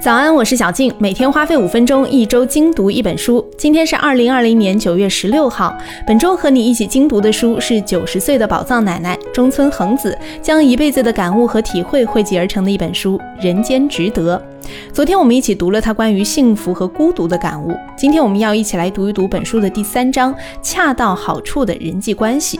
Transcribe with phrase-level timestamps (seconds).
[0.00, 3.46] 早安，我是小静，每天花费五分钟，一周精读一本书。
[3.58, 5.76] 今天是二零二零年九月十六号，
[6.06, 14.42] 本周和你一起精读的书是九十岁的宝藏奶奶中村恒子将一辈子的感悟和体会汇集而成的一本书《人间值得》。
[14.90, 22.58] 昨天我们一起读了他关于幸福和孤独的感悟，今天我们要一起来读一读本书的第三章——恰到好处的人际关系。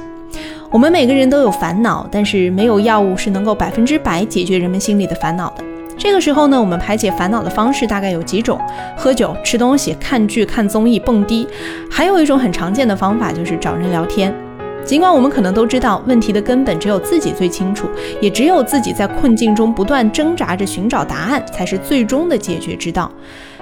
[0.70, 5.64] 我们每个人都有烦恼，但是没有药物是能够百分之百解决人们心里的烦恼的。
[6.00, 8.58] 这个时候呢，我们排解烦恼的方式大概有几种：
[8.96, 11.46] 喝酒、吃东西、看剧、看综艺、蹦迪。
[11.90, 14.34] 还有一种很常见的方法就是找人聊天。
[14.82, 17.86] 尽管我们可能都知道问题的根本只有自己最清楚，
[18.18, 23.12] 也只有自己在困境中不断挣扎着寻找答案才是最终的解决之道。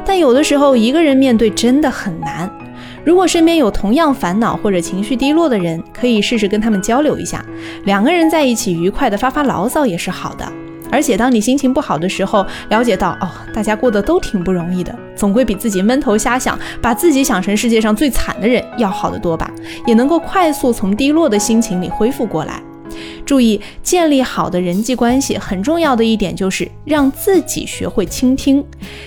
[0.04, 2.48] 但有的时候一个人面对真的很难。
[3.04, 7.44] 如果身边有同样烦恼或者情绪低落的人，可以试试跟他们交流一下，
[7.82, 10.46] 两个人在一起愉快的发发牢骚也是好的。
[10.90, 19.50] 而且，当你心情不好的时候，了解到哦，大家过得都挺不容易的，总归比自己闷头瞎想，把自己想成世界上最惨的人要好得多吧？
[19.86, 22.62] 也能够快速从低落的心情里恢复过来。
[23.26, 28.64] 注意，建立好的人际关系很重要的一点就是让自己学会倾听。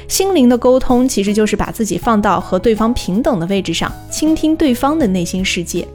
[0.07, 5.85] 心灵的沟通其实就是把自己放到和对方平等的位置上，倾听对方的内心世界。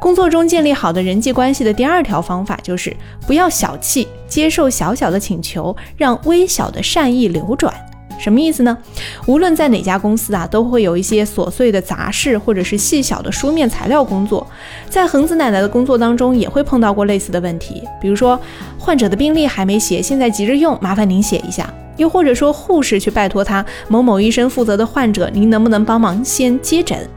[0.00, 2.94] 工作中建立好的人际关系的第二条方法就是
[3.26, 7.72] 不要小气，接受小小的请求，让微小的善意流转。
[8.16, 8.78] 什么意思呢？
[9.26, 14.46] 无论在哪家公司啊，都会有一些琐碎的杂事，或者是细小的书面材料工作。
[14.88, 18.38] 在恒子奶奶的工作当中，也会碰到过类似的问题，比如说
[18.78, 21.68] 患者的病历还没写，现在急着用，麻烦您写一下。
[21.96, 27.08] 又或者说护士去拜托他某某医生负责的患者，您能不能帮忙先接诊？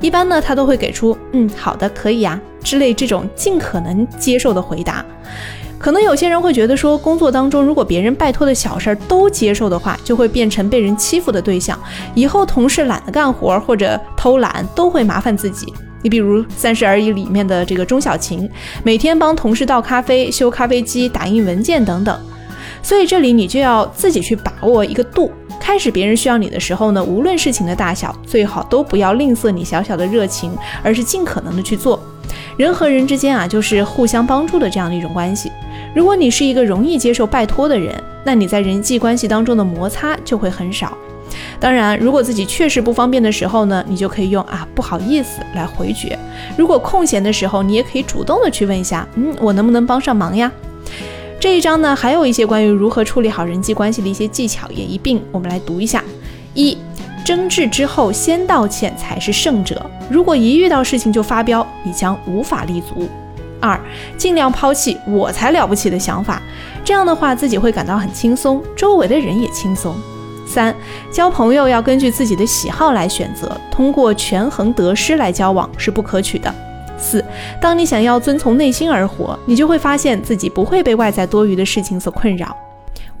[0.00, 5.04] 一般呢，他都会给出嗯好的可以呀之类这种尽可能接受的回答。
[5.78, 11.78] 可能有些人会觉得说，工作当中如果别人拜托的小事儿都接受的话，就会变成被人欺负的对象，
[12.14, 15.70] 以后同事懒得干活或者偷懒都会麻烦自己。
[16.00, 18.48] 你比如《三十而已》里面的这个钟小琴，
[18.82, 22.18] 每天帮同事倒咖啡、修咖啡机、打印文件等等。
[22.82, 25.30] 所以这里你就要自己去把握一个度。
[25.64, 31.98] 开始别人需要你的时候呢，无论事情的大小，最好都不要吝啬你小小的热情，而是尽可能的去做。
[32.58, 35.50] 人和人之间啊，就是互相帮助的这样的一种关系。
[35.94, 40.94] 如果你是一个容易接受拜托的人，那你在人际关系当中的摩擦就会很少。
[41.58, 46.18] 当然，如果自己确实不方便的时候呢，你就可以用啊不好意思来回绝。
[46.58, 50.52] 如果空闲的时候，你也可以主动的去问一下，嗯，我能不能帮上忙呀？
[51.44, 56.02] 这一章呢，还有一些关于如何处理好人际关系的一些技巧，也一并我们来读一下。
[56.54, 56.78] 一，
[57.22, 59.84] 争执之后先道歉才是胜者。
[60.08, 63.06] 如果一遇到事情就发飙，你将无法立足。
[63.60, 63.78] 二，
[64.16, 66.40] 尽量抛弃“我才了不起”的想法，
[66.82, 69.94] 这样的话自己会感到很轻松，周围的人也轻松。
[70.46, 70.74] 三，
[71.12, 76.54] 交朋友要根据自己的喜好来选择，通过权衡得失来交往是不可取的。
[76.98, 77.24] 四，
[77.60, 82.56] 当你想要遵从内心而活，你就会发现自己不会被外在多余的事情所困扰。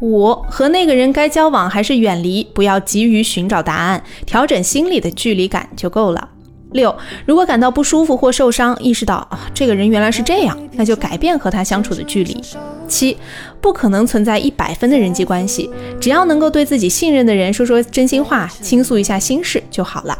[0.00, 6.28] 五，和那个人该交往还是远离，不要急于寻找答案，调整心里的距离感就够了。
[6.72, 12.42] 六，如果感到不舒服或受伤，意识到啊这个人原来是这样，那就改变和他相处的距离。
[12.88, 13.16] 七，
[13.60, 15.70] 不可能存在一百分的人际关系，
[16.00, 20.18] 只要能够对自己信任的人说说真心话，倾诉一下心事就好了。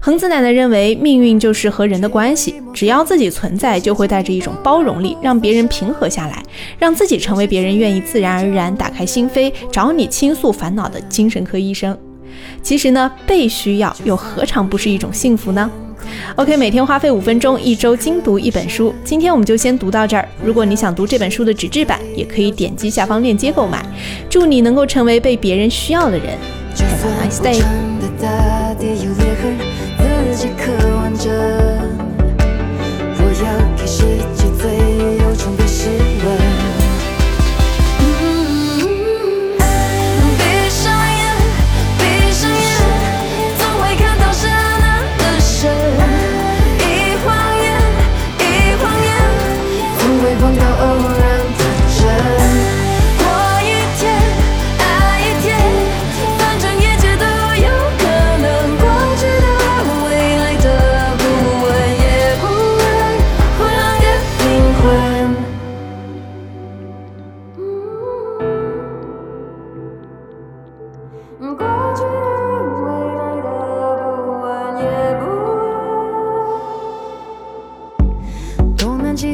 [0.00, 6.42] 恒子奶奶认为，命运就是和人的关系，只要自己存在，就会带着一种包容力，让别人平和下来，
[6.78, 11.96] 让自己成为别人愿意自然而然打开心扉找你倾诉烦恼的精神科医生。
[12.62, 15.70] 其实呢，被需要又何尝不是一种幸福呢
[16.36, 18.92] ？OK，每天花费五分钟，一周精读一本书。
[19.04, 20.28] 今天我们就先读到这儿。
[20.44, 23.84] 如果你想读这本书的纸质版，也可以点击下方链接购买。
[24.28, 26.36] 祝你能够成为被别人需要的人。
[26.74, 29.21] Have a nice day。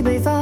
[0.09, 0.38] でさ